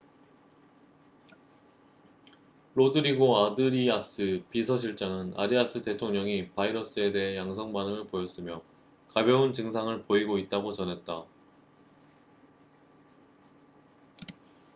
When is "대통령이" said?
5.83-6.49